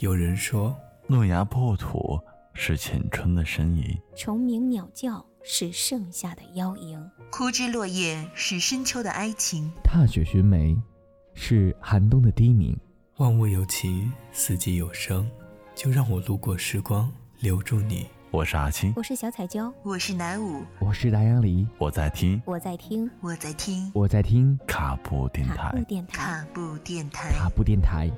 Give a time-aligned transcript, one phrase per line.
[0.00, 0.74] 有人说，
[1.06, 2.18] 诺亚破土
[2.54, 3.84] 是浅春的呻吟，
[4.16, 6.98] 虫鸣鸟叫是盛夏的邀迎，
[7.30, 10.74] 枯枝落叶是深秋的哀情，踏雪寻梅
[11.34, 12.74] 是寒冬的低鸣。
[13.18, 15.30] 万物有情，四季有声，
[15.74, 18.06] 就让我路过时光，留住你。
[18.30, 25.84] 我是阿青，我是小彩椒，我是南舞，我是达杨梨，我在听，我在听，我在听，我在听卡布电卡布。
[25.84, 26.16] 电台。
[26.16, 27.28] 卡布电台。
[27.32, 28.10] 卡布电台。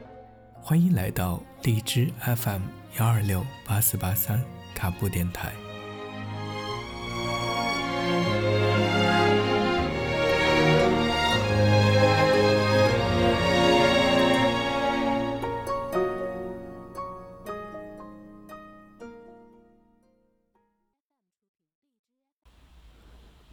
[0.64, 2.62] 欢迎来到荔枝 FM
[2.96, 4.40] 幺二六八四八三
[4.76, 5.52] 卡布电台。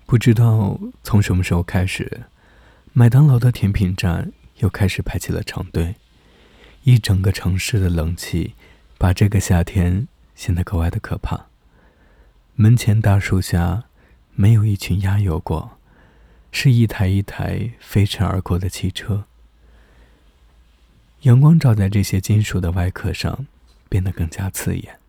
[0.06, 2.22] 不知道从什么时候开始，
[2.94, 5.96] 麦当劳的甜品站又开始排起了长队。
[6.84, 8.56] 一整个城市的冷气，
[8.98, 11.48] 把这个夏天显得格外的可怕。
[12.56, 13.84] 门前大树下，
[14.34, 15.78] 没有一群鸭游过，
[16.52, 19.26] 是一台一台飞驰而过的汽车。
[21.22, 23.46] 阳光照在这些金属的外壳上，
[23.90, 25.00] 变得更加刺眼。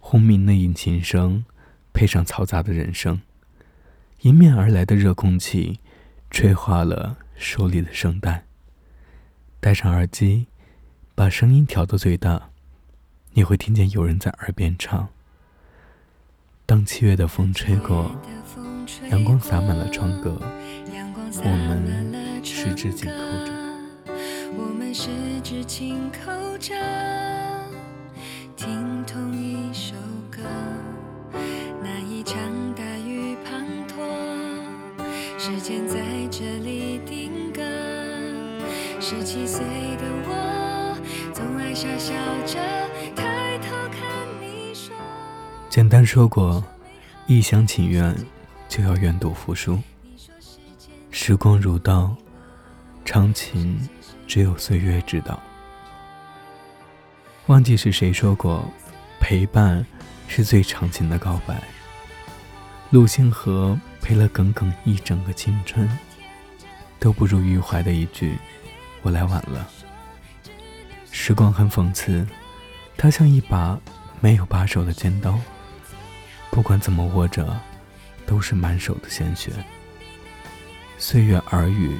[0.00, 1.44] 轰鸣的引擎声，
[1.92, 3.20] 配上嘈杂的人声，
[4.22, 5.80] 迎面而来的热空气，
[6.30, 8.44] 吹化了手里的圣诞。
[9.60, 10.46] 戴上耳机。
[11.14, 12.50] 把声音调到最大，
[13.32, 15.08] 你会听见有人在耳边唱。
[16.64, 18.10] 当七月的风吹过，
[19.10, 20.40] 阳光洒满了窗格，
[21.44, 23.14] 我们十指紧扣
[23.46, 23.52] 着。
[24.56, 25.10] 我们十
[25.42, 26.74] 指紧扣着，
[28.56, 29.94] 听同一首
[30.30, 30.40] 歌。
[31.82, 32.40] 那一场
[32.74, 33.98] 大雨滂沱，
[35.38, 37.60] 时间在这里定格。
[38.98, 39.60] 十七岁
[39.98, 40.30] 的我，
[41.82, 42.14] 傻笑
[42.46, 42.60] 着
[43.16, 44.00] 抬头看
[44.40, 44.94] 你说。
[45.68, 46.62] 简单说过，
[47.26, 48.16] 一厢情愿
[48.68, 49.76] 就要愿赌服输。
[51.10, 52.14] 时光如刀，
[53.04, 53.88] 长情
[54.28, 55.42] 只有岁月知道。
[57.46, 58.64] 忘记是谁说过，
[59.20, 59.84] 陪伴
[60.28, 61.60] 是最长情的告白。
[62.90, 65.90] 陆星河陪了耿耿一整个青春，
[67.00, 68.38] 都不如余淮的一句
[69.02, 69.68] “我来晚了”。
[71.12, 72.26] 时光很讽刺，
[72.96, 73.78] 它像一把
[74.20, 75.38] 没有把手的尖刀，
[76.50, 77.56] 不管怎么握着，
[78.26, 79.52] 都是满手的鲜血。
[80.98, 81.96] 岁月耳语，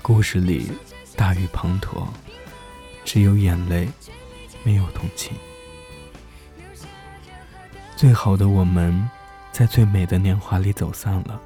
[0.00, 0.70] 故事里
[1.16, 2.06] 大雨滂沱，
[3.04, 3.88] 只有眼泪，
[4.62, 5.36] 没有同情。
[7.96, 9.10] 最好的我们，
[9.50, 11.40] 在最美的年华里走散了，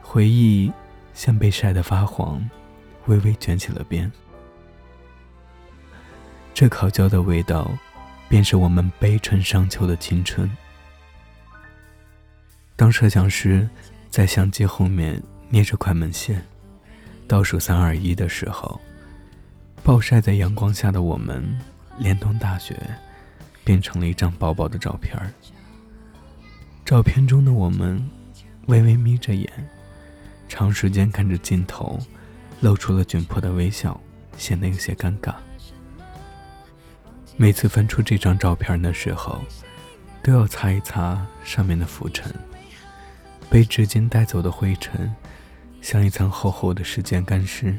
[0.00, 0.72] 回忆
[1.14, 2.48] 像被晒得发黄，
[3.06, 4.10] 微微卷起了边。
[6.60, 7.72] 这烤焦的味道，
[8.28, 10.46] 便是我们悲春伤秋的青春。
[12.76, 13.66] 当摄像师
[14.10, 16.44] 在相机后面捏着快门线，
[17.26, 18.78] 倒数三二一的时候，
[19.82, 21.42] 暴晒在阳光下的我们，
[21.96, 22.78] 连同大雪，
[23.64, 25.16] 变成了一张薄薄的照片。
[26.84, 28.06] 照片中的我们，
[28.66, 29.50] 微微眯着眼，
[30.46, 31.98] 长时间看着镜头，
[32.60, 33.98] 露出了窘迫的微笑，
[34.36, 35.34] 显得有些尴尬。
[37.40, 39.42] 每次翻出这张照片的时候，
[40.22, 42.30] 都要擦一擦上面的浮尘。
[43.48, 45.10] 被纸巾带走的灰尘，
[45.80, 47.74] 像一层厚厚的时间干尸。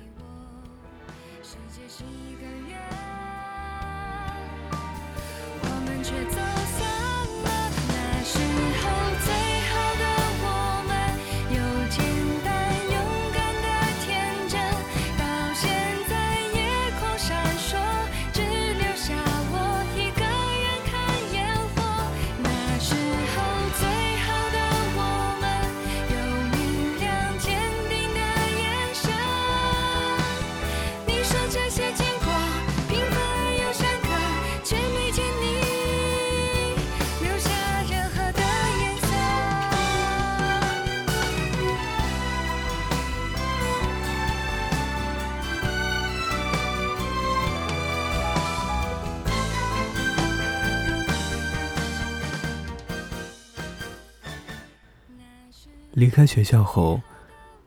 [56.01, 56.99] 离开学校后，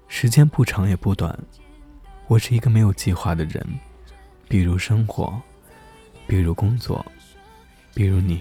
[0.08, 1.38] 时间不长也不短。
[2.26, 3.64] 我是一个没有计划的人，
[4.48, 5.40] 比如生活，
[6.26, 7.06] 比如工作，
[7.94, 8.40] 比如你。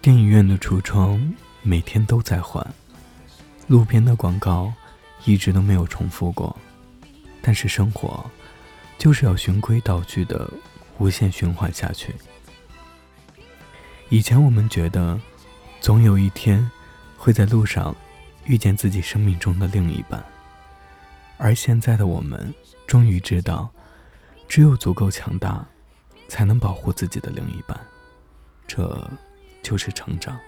[0.00, 1.32] 电影院的橱窗
[1.62, 2.66] 每天都在换，
[3.68, 4.72] 路边的广告
[5.24, 6.56] 一直都没有重复过。
[7.40, 8.28] 但是生活，
[8.98, 10.52] 就是要循规蹈矩的
[10.98, 12.12] 无限循环下去。
[14.08, 15.16] 以前我们觉得，
[15.80, 16.68] 总有一天
[17.16, 17.94] 会在路上
[18.44, 20.24] 遇见自己生命中的另一半，
[21.38, 22.52] 而现在的我们
[22.86, 23.70] 终于知道，
[24.48, 25.64] 只有足够强大，
[26.28, 27.78] 才能保护自己的另一半，
[28.66, 29.10] 这
[29.62, 30.38] 就是成长。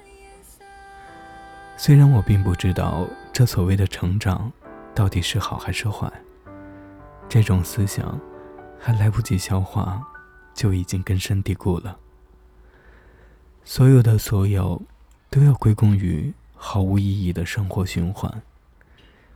[1.77, 4.53] 虽然我并不知道这所谓的成长
[4.95, 6.11] 到底是好还是坏，
[7.29, 8.21] 这种思想
[8.79, 10.01] 还来不及消化，
[10.55, 11.99] 就已经根深蒂固了。
[13.65, 14.81] 所有的所有，
[15.31, 16.33] 都要归功于
[16.67, 18.43] 毫无意义的生活循环。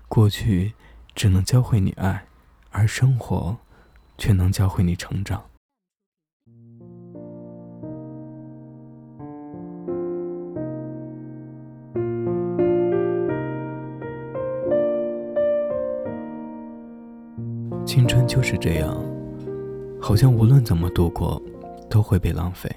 [0.09, 0.73] 过去
[1.15, 2.25] 只能教会你爱，
[2.71, 3.55] 而生活
[4.17, 5.45] 却能教会你成长。
[17.85, 18.97] 青春就是这样，
[20.01, 21.41] 好像无论怎么度过，
[21.91, 22.75] 都会被浪费。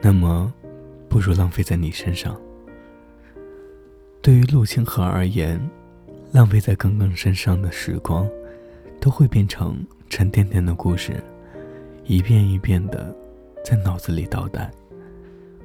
[0.00, 0.54] 那么，
[1.08, 2.40] 不如浪费在你身上。
[4.24, 5.60] 对于陆星河而言，
[6.32, 8.26] 浪费在耿耿身上的时光，
[8.98, 9.76] 都会变成
[10.08, 11.22] 沉甸甸的故事，
[12.06, 13.14] 一遍一遍的
[13.62, 14.70] 在脑子里倒带。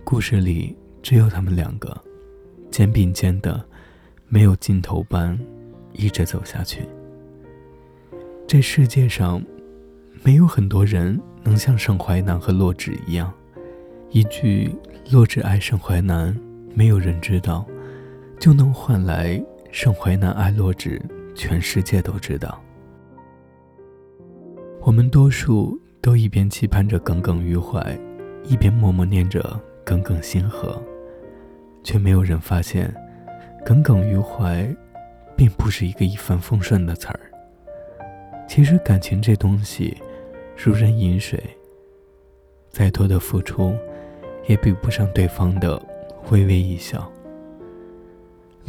[0.04, 1.98] 故事里只有他们两个，
[2.70, 3.66] 肩并肩的，
[4.28, 5.40] 没有尽头般
[5.94, 6.82] 一直走下去。
[8.46, 9.42] 这世界上，
[10.22, 13.32] 没有很多人能像盛淮南和洛枳一样。
[14.10, 14.70] 一句
[15.10, 16.38] “洛枳爱盛淮南”，
[16.76, 17.66] 没有人知道，
[18.40, 21.00] 就能换来盛淮南爱洛枳，
[21.36, 22.60] 全世界都知道。
[24.82, 28.00] 我们多数都一边期盼着耿耿于怀，
[28.44, 30.82] 一边默默念着“耿耿星河”，
[31.84, 32.94] 却没有人发现
[33.66, 34.66] ，“耿耿于怀”
[35.36, 37.20] 并不是一个一帆风顺的词儿。
[38.48, 39.98] 其实感情这东西，
[40.56, 41.44] 如人饮水，
[42.72, 43.76] 再多的付出。
[44.48, 45.80] 也比不上对方的
[46.32, 47.08] 微微一笑。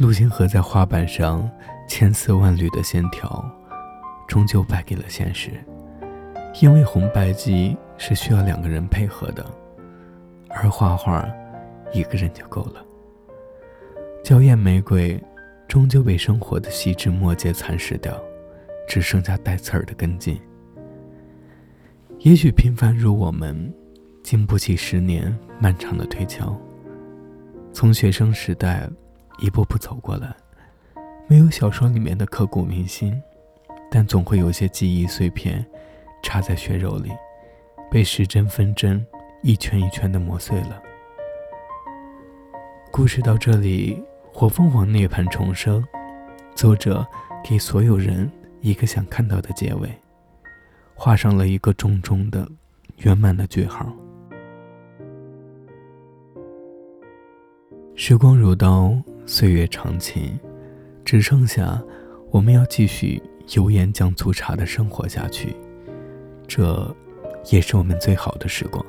[0.01, 1.47] 陆星河在画板上
[1.87, 3.45] 千丝万缕的线条，
[4.27, 5.51] 终究败给了现实，
[6.59, 9.45] 因为红白机是需要两个人配合的，
[10.49, 11.23] 而画画
[11.93, 12.83] 一个人就够了。
[14.23, 15.23] 娇艳玫瑰
[15.67, 18.19] 终究被生活的细枝末节蚕食掉，
[18.89, 20.35] 只剩下带刺儿的根茎。
[22.21, 23.71] 也许平凡如我们。
[24.23, 26.55] 经不起十年漫长的推敲。
[27.73, 28.87] 从学生时代
[29.41, 30.33] 一步步走过来，
[31.27, 33.19] 没有小说里面的刻骨铭心，
[33.89, 35.65] 但总会有些记忆碎片
[36.21, 37.11] 插在血肉里，
[37.89, 39.05] 被时针分针
[39.41, 40.81] 一圈一圈的磨碎了。
[42.91, 44.01] 故事到这里，
[44.31, 45.83] 火凤凰涅槃重生，
[46.53, 47.05] 作者
[47.43, 49.89] 给所有人一个想看到的结尾，
[50.93, 52.47] 画上了一个重重的、
[52.97, 53.91] 圆满的句号。
[58.03, 60.35] 时光如刀，岁月长情，
[61.05, 61.79] 只剩下
[62.31, 63.21] 我们要继续
[63.53, 65.55] 油盐酱醋茶的生活下去，
[66.47, 66.95] 这
[67.51, 68.83] 也是我们最好的时光。